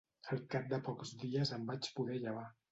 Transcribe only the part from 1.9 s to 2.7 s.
poder llevar